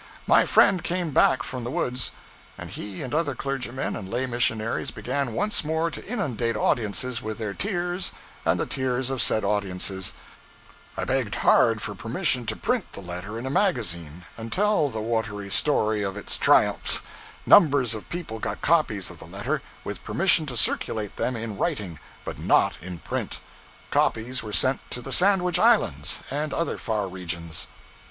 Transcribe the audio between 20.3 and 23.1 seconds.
to circulate them in writing, but not in